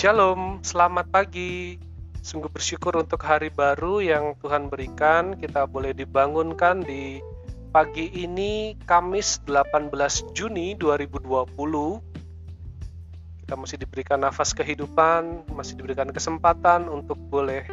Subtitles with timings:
[0.00, 1.76] Shalom, selamat pagi.
[2.24, 5.36] Sungguh bersyukur untuk hari baru yang Tuhan berikan.
[5.36, 7.20] Kita boleh dibangunkan di
[7.68, 9.92] pagi ini Kamis 18
[10.32, 11.52] Juni 2020.
[13.44, 17.68] Kita masih diberikan nafas kehidupan, masih diberikan kesempatan untuk boleh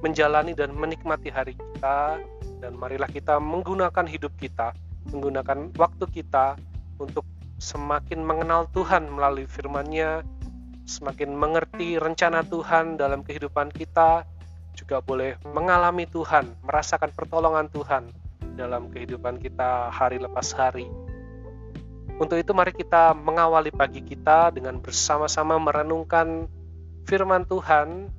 [0.00, 2.24] menjalani dan menikmati hari kita
[2.64, 4.72] dan marilah kita menggunakan hidup kita,
[5.12, 6.56] menggunakan waktu kita
[6.96, 7.28] untuk
[7.60, 10.24] semakin mengenal Tuhan melalui firman-Nya,
[10.90, 14.26] semakin mengerti rencana Tuhan dalam kehidupan kita,
[14.74, 18.10] juga boleh mengalami Tuhan, merasakan pertolongan Tuhan
[18.58, 20.90] dalam kehidupan kita hari lepas hari.
[22.20, 26.50] Untuk itu mari kita mengawali pagi kita dengan bersama-sama merenungkan
[27.08, 28.12] firman Tuhan,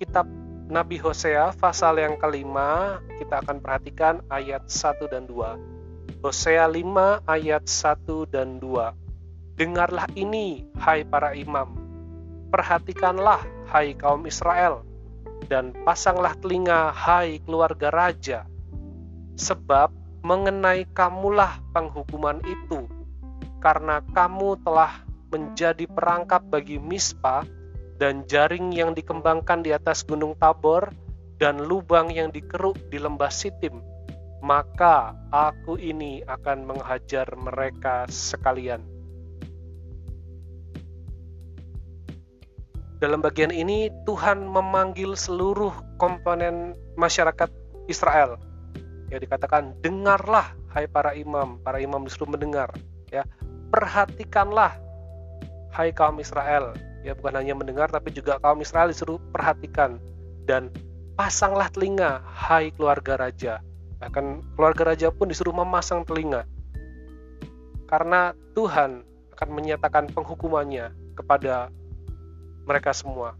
[0.00, 0.24] kitab
[0.70, 6.22] Nabi Hosea pasal yang kelima, kita akan perhatikan ayat 1 dan 2.
[6.24, 8.94] Hosea 5 ayat 1 dan 2.
[9.60, 11.79] Dengarlah ini, hai para imam,
[12.50, 14.82] Perhatikanlah, hai kaum Israel,
[15.46, 18.46] dan pasanglah telinga, hai keluarga raja,
[19.38, 19.94] sebab
[20.26, 22.90] mengenai kamulah penghukuman itu,
[23.62, 27.46] karena kamu telah menjadi perangkap bagi Mispa
[28.02, 30.90] dan jaring yang dikembangkan di atas gunung Tabor
[31.38, 33.80] dan lubang yang dikeruk di lembah Sitim,
[34.42, 38.99] maka aku ini akan menghajar mereka sekalian.
[43.00, 47.48] Dalam bagian ini Tuhan memanggil seluruh komponen masyarakat
[47.88, 48.36] Israel.
[49.08, 52.68] Ya dikatakan dengarlah hai para imam, para imam disuruh mendengar,
[53.08, 53.24] ya.
[53.72, 54.76] Perhatikanlah
[55.72, 56.76] hai kaum Israel.
[57.00, 59.96] Ya bukan hanya mendengar tapi juga kaum Israel disuruh perhatikan
[60.44, 60.68] dan
[61.16, 63.64] pasanglah telinga hai keluarga raja.
[63.96, 66.44] Bahkan keluarga raja pun disuruh memasang telinga.
[67.88, 71.72] Karena Tuhan akan menyatakan penghukumannya kepada
[72.70, 73.34] mereka semua.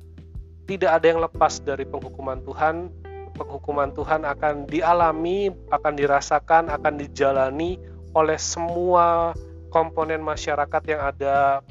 [0.67, 2.91] Tidak ada yang lepas dari penghukuman Tuhan.
[3.39, 7.79] Penghukuman Tuhan akan dialami, akan dirasakan, akan dijalani
[8.11, 9.31] oleh semua
[9.71, 11.63] komponen masyarakat yang ada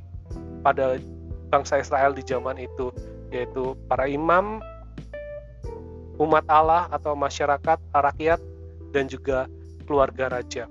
[0.64, 0.96] pada
[1.52, 2.96] bangsa Israel di zaman itu,
[3.30, 4.64] yaitu para imam,
[6.16, 8.40] umat Allah atau masyarakat, rakyat,
[8.96, 9.52] dan juga
[9.84, 10.66] keluarga raja.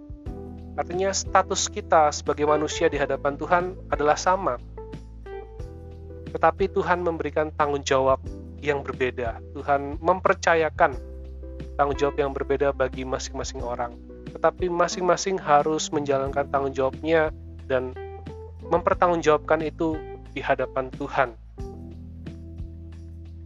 [0.78, 4.56] Artinya status kita sebagai manusia di hadapan Tuhan adalah sama
[6.32, 8.20] tetapi Tuhan memberikan tanggung jawab
[8.60, 9.40] yang berbeda.
[9.54, 10.96] Tuhan mempercayakan
[11.78, 13.94] tanggung jawab yang berbeda bagi masing-masing orang.
[14.28, 17.32] Tetapi masing-masing harus menjalankan tanggung jawabnya
[17.64, 17.94] dan
[18.68, 19.96] mempertanggungjawabkan itu
[20.36, 21.32] di hadapan Tuhan.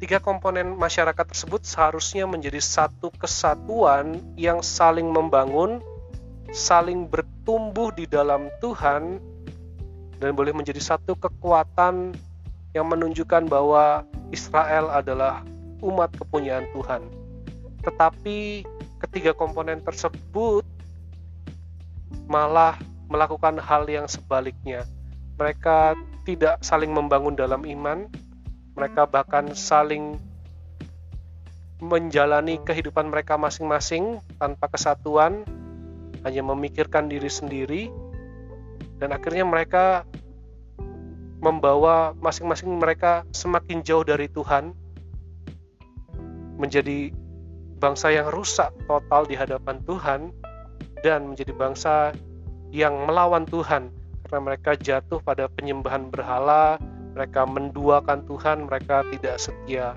[0.02, 5.78] Tiga komponen masyarakat tersebut seharusnya menjadi satu kesatuan yang saling membangun,
[6.50, 9.22] saling bertumbuh di dalam Tuhan,
[10.18, 12.18] dan boleh menjadi satu kekuatan
[12.72, 15.44] yang menunjukkan bahwa Israel adalah
[15.84, 17.02] umat kepunyaan Tuhan.
[17.84, 18.64] Tetapi
[19.02, 20.64] ketiga komponen tersebut
[22.30, 22.78] malah
[23.12, 24.88] melakukan hal yang sebaliknya.
[25.36, 28.08] Mereka tidak saling membangun dalam iman,
[28.78, 30.16] mereka bahkan saling
[31.82, 35.42] menjalani kehidupan mereka masing-masing tanpa kesatuan,
[36.22, 37.90] hanya memikirkan diri sendiri,
[39.02, 40.06] dan akhirnya mereka
[41.42, 44.70] membawa masing-masing mereka semakin jauh dari Tuhan,
[46.56, 47.10] menjadi
[47.82, 50.30] bangsa yang rusak total di hadapan Tuhan,
[51.02, 52.14] dan menjadi bangsa
[52.70, 53.90] yang melawan Tuhan
[54.32, 56.80] karena mereka jatuh pada penyembahan berhala,
[57.12, 59.92] mereka menduakan Tuhan, mereka tidak setia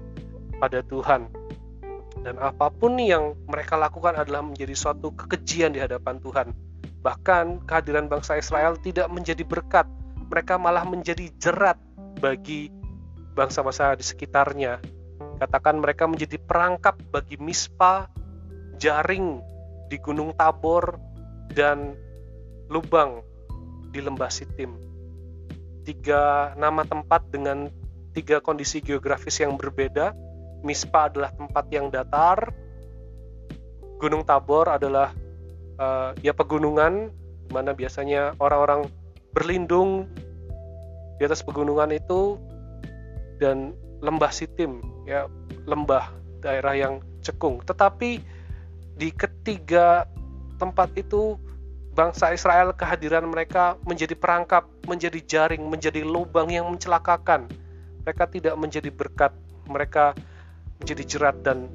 [0.59, 1.31] pada Tuhan.
[2.19, 6.51] Dan apa pun yang mereka lakukan adalah menjadi suatu kekejian di hadapan Tuhan.
[6.99, 9.87] Bahkan kehadiran bangsa Israel tidak menjadi berkat,
[10.29, 11.77] mereka malah menjadi jerat
[12.19, 12.71] bagi
[13.35, 14.79] bangsa-bangsa di sekitarnya.
[15.39, 18.07] Katakan mereka menjadi perangkap bagi mispa,
[18.79, 19.43] jaring
[19.91, 20.95] di Gunung Tabor,
[21.51, 21.93] dan
[22.71, 23.21] lubang
[23.91, 24.75] di lembah Sitim.
[25.85, 27.69] Tiga nama tempat dengan
[28.15, 30.15] tiga kondisi geografis yang berbeda.
[30.65, 32.49] Mispa adalah tempat yang datar,
[33.95, 35.15] Gunung Tabor adalah
[35.79, 37.13] uh, ya pegunungan,
[37.51, 38.91] mana biasanya orang-orang
[39.35, 40.07] berlindung
[41.19, 42.39] di atas pegunungan itu
[43.43, 45.27] dan lembah Sitim ya
[45.67, 46.07] lembah
[46.39, 47.59] daerah yang cekung.
[47.67, 48.23] Tetapi
[48.95, 50.07] di ketiga
[50.55, 51.35] tempat itu
[51.91, 57.51] bangsa Israel kehadiran mereka menjadi perangkap menjadi jaring menjadi lubang yang mencelakakan.
[58.07, 59.35] Mereka tidak menjadi berkat
[59.67, 60.15] mereka
[60.79, 61.67] menjadi jerat dan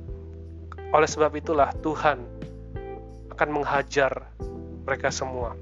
[0.96, 2.24] oleh sebab itulah Tuhan
[3.34, 4.32] akan menghajar
[4.86, 5.54] mereka semua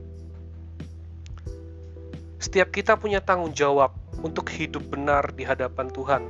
[2.39, 6.23] Setiap kita punya tanggung jawab untuk hidup benar di hadapan Tuhan.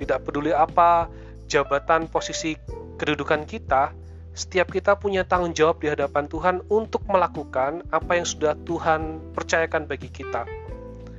[0.00, 1.12] Tidak peduli apa
[1.52, 2.56] jabatan, posisi,
[2.96, 3.92] kedudukan kita,
[4.32, 9.84] setiap kita punya tanggung jawab di hadapan Tuhan untuk melakukan apa yang sudah Tuhan percayakan
[9.84, 10.48] bagi kita.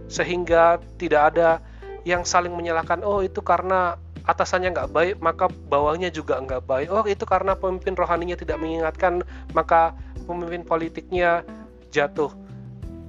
[0.10, 1.62] Sehingga tidak ada
[2.02, 6.88] yang saling menyalahkan, oh itu karena atasannya nggak baik, maka bawahnya juga nggak baik.
[6.90, 9.22] Oh itu karena pemimpin rohaninya tidak mengingatkan,
[9.54, 9.94] maka
[10.26, 11.46] pemimpin politiknya
[11.94, 12.34] jatuh.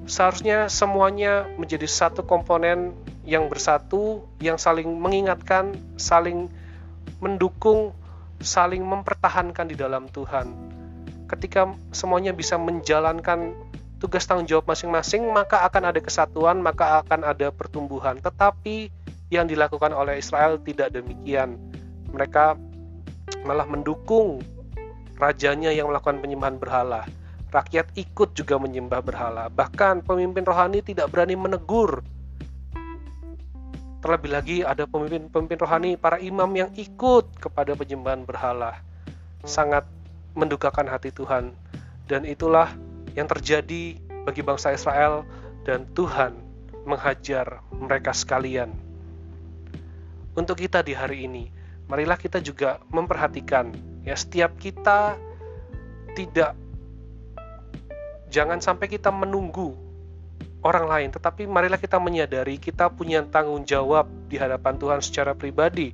[0.06, 6.50] Seharusnya semuanya menjadi satu komponen yang bersatu, yang saling mengingatkan, saling
[7.22, 7.94] mendukung,
[8.43, 10.50] saling mempertahankan di dalam Tuhan.
[11.31, 13.54] Ketika semuanya bisa menjalankan
[14.02, 18.19] tugas tanggung jawab masing-masing, maka akan ada kesatuan, maka akan ada pertumbuhan.
[18.19, 18.90] Tetapi
[19.31, 21.56] yang dilakukan oleh Israel tidak demikian.
[22.10, 22.58] Mereka
[23.46, 24.43] malah mendukung
[25.16, 27.06] rajanya yang melakukan penyembahan berhala.
[27.52, 29.52] Rakyat ikut juga menyembah berhala.
[29.52, 32.00] Bahkan pemimpin rohani tidak berani menegur.
[34.00, 38.81] Terlebih lagi ada pemimpin-pemimpin rohani, para imam yang ikut kepada penyembahan berhala.
[39.44, 39.84] Sangat
[40.32, 41.52] mendukakan hati Tuhan.
[42.08, 42.72] Dan itulah
[43.12, 45.28] yang terjadi bagi bangsa Israel
[45.69, 46.32] dan Tuhan
[46.88, 48.72] menghajar mereka sekalian.
[50.32, 51.52] Untuk kita di hari ini,
[51.84, 53.70] marilah kita juga memperhatikan
[54.02, 55.20] ya setiap kita
[56.16, 56.56] tidak
[58.32, 59.76] jangan sampai kita menunggu
[60.64, 65.93] orang lain, tetapi marilah kita menyadari kita punya tanggung jawab di hadapan Tuhan secara pribadi.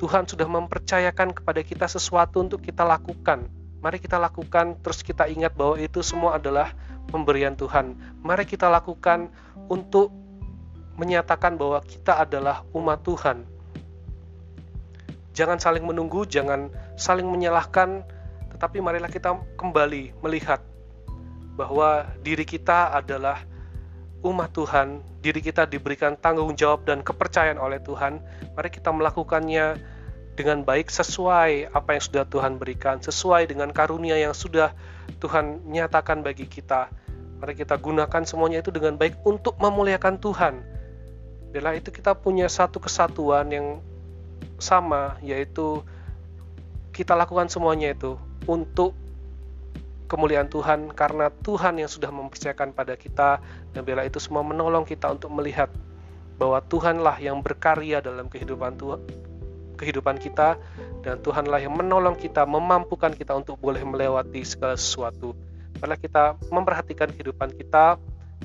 [0.00, 3.48] Tuhan sudah mempercayakan kepada kita sesuatu untuk kita lakukan
[3.80, 6.76] Mari kita lakukan, terus kita ingat bahwa itu semua adalah
[7.08, 7.96] pemberian Tuhan.
[8.20, 9.32] Mari kita lakukan
[9.72, 10.12] untuk
[11.00, 13.48] menyatakan bahwa kita adalah umat Tuhan.
[15.32, 16.68] Jangan saling menunggu, jangan
[17.00, 18.04] saling menyalahkan,
[18.60, 20.60] tetapi marilah kita kembali melihat
[21.56, 23.40] bahwa diri kita adalah
[24.20, 28.20] umat Tuhan, diri kita diberikan tanggung jawab dan kepercayaan oleh Tuhan.
[28.52, 29.80] Mari kita melakukannya
[30.36, 34.76] dengan baik sesuai apa yang sudah Tuhan berikan, sesuai dengan karunia yang sudah
[35.24, 36.92] Tuhan nyatakan bagi kita.
[37.40, 40.60] Mari kita gunakan semuanya itu dengan baik untuk memuliakan Tuhan.
[41.48, 43.80] Bila itu kita punya satu kesatuan yang
[44.60, 45.80] sama, yaitu
[46.92, 48.96] kita lakukan semuanya itu untuk
[50.10, 53.38] kemuliaan Tuhan karena Tuhan yang sudah mempercayakan pada kita
[53.70, 55.70] dan bila itu semua menolong kita untuk melihat
[56.40, 59.00] bahwa Tuhanlah yang berkarya dalam kehidupan Tuhan
[59.80, 60.60] kehidupan kita
[61.00, 65.32] dan Tuhanlah yang menolong kita, memampukan kita untuk boleh melewati segala sesuatu.
[65.80, 67.96] Karena kita memperhatikan kehidupan kita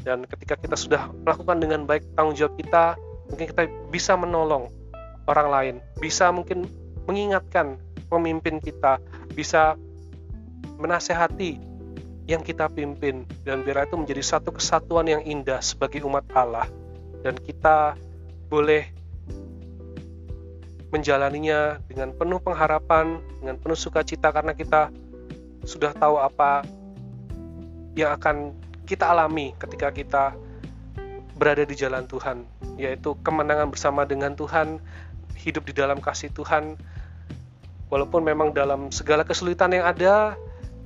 [0.07, 2.95] dan ketika kita sudah melakukan dengan baik tanggung jawab kita,
[3.27, 4.71] mungkin kita bisa menolong
[5.27, 6.63] orang lain, bisa mungkin
[7.03, 7.75] mengingatkan
[8.07, 9.03] pemimpin kita,
[9.35, 9.75] bisa
[10.77, 11.59] menasehati
[12.25, 16.65] yang kita pimpin dan biar itu menjadi satu kesatuan yang indah sebagai umat Allah
[17.21, 17.93] dan kita
[18.49, 18.89] boleh
[20.93, 24.89] menjalaninya dengan penuh pengharapan, dengan penuh sukacita karena kita
[25.67, 26.63] sudah tahu apa
[27.97, 28.53] yang akan
[28.85, 30.23] kita alami ketika kita
[31.35, 32.47] berada di jalan Tuhan,
[32.79, 34.79] yaitu kemenangan bersama dengan Tuhan,
[35.35, 36.79] hidup di dalam kasih Tuhan.
[37.91, 40.33] Walaupun memang dalam segala kesulitan yang ada,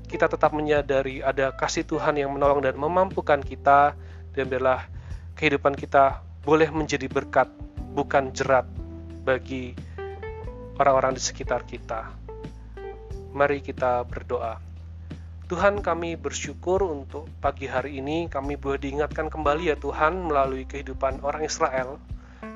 [0.10, 3.94] kita tetap menyadari ada kasih Tuhan yang menolong dan memampukan kita
[4.34, 4.90] dan biarlah
[5.38, 7.46] kehidupan kita boleh menjadi berkat
[7.94, 8.66] bukan jerat
[9.22, 9.78] bagi
[10.82, 12.10] orang-orang di sekitar kita.
[13.38, 14.58] Mari kita berdoa.
[15.46, 21.22] Tuhan kami bersyukur untuk pagi hari ini kami boleh diingatkan kembali ya Tuhan melalui kehidupan
[21.22, 22.02] orang Israel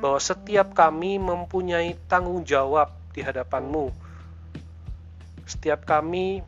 [0.02, 3.94] bahwa setiap kami mempunyai tanggung jawab di hadapan-Mu.
[5.46, 6.46] Setiap kami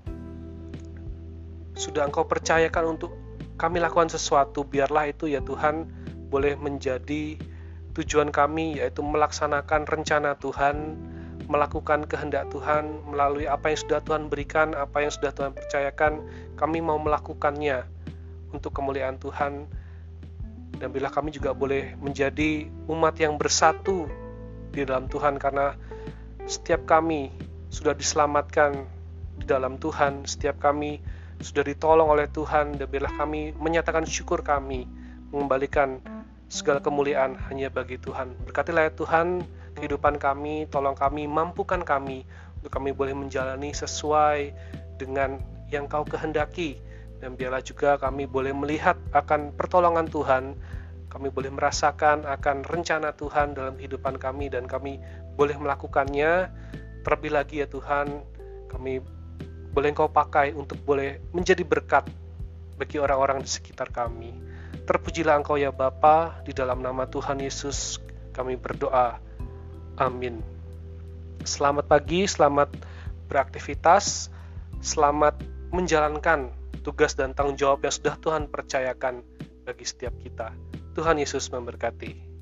[1.75, 3.11] sudah Engkau percayakan untuk
[3.55, 5.87] kami lakukan sesuatu, biarlah itu ya Tuhan
[6.27, 7.39] boleh menjadi
[7.95, 10.99] tujuan kami yaitu melaksanakan rencana Tuhan
[11.45, 16.25] melakukan kehendak Tuhan melalui apa yang sudah Tuhan berikan, apa yang sudah Tuhan percayakan,
[16.57, 17.85] kami mau melakukannya
[18.49, 19.69] untuk kemuliaan Tuhan.
[20.75, 24.09] Dan bila kami juga boleh menjadi umat yang bersatu
[24.75, 25.77] di dalam Tuhan karena
[26.49, 27.31] setiap kami
[27.71, 28.83] sudah diselamatkan
[29.39, 30.99] di dalam Tuhan, setiap kami
[31.43, 34.87] sudah ditolong oleh Tuhan dan bila kami menyatakan syukur kami
[35.33, 35.99] mengembalikan
[36.47, 38.37] segala kemuliaan hanya bagi Tuhan.
[38.47, 39.43] Berkatilah ya Tuhan
[39.75, 42.23] kehidupan kami, tolong kami, mampukan kami
[42.61, 44.55] untuk kami boleh menjalani sesuai
[44.95, 46.79] dengan yang kau kehendaki
[47.19, 50.55] dan biarlah juga kami boleh melihat akan pertolongan Tuhan
[51.09, 54.99] kami boleh merasakan akan rencana Tuhan dalam kehidupan kami dan kami
[55.39, 56.51] boleh melakukannya
[57.07, 58.19] terlebih lagi ya Tuhan
[58.67, 58.99] kami
[59.75, 62.07] boleh Engkau pakai untuk boleh menjadi berkat
[62.79, 64.31] bagi orang-orang di sekitar kami.
[64.87, 67.99] Terpujilah Engkau ya Bapa, di dalam nama Tuhan Yesus
[68.31, 69.19] kami berdoa.
[69.99, 70.39] Amin.
[71.43, 72.71] Selamat pagi, selamat
[73.27, 74.31] beraktivitas,
[74.79, 75.43] selamat
[75.75, 79.27] menjalankan tugas dan tanggung jawab yang sudah Tuhan percayakan
[79.67, 80.55] bagi setiap kita.
[80.95, 82.34] Tuhan Yesus memberkati.